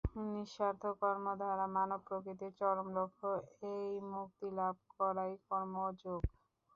[0.25, 3.29] নিঃস্বার্থ কর্মদ্বারা মানব-প্রকৃতির চরম লক্ষ্য
[3.71, 6.21] এই মুক্তিলাভ করাই কর্মযোগ।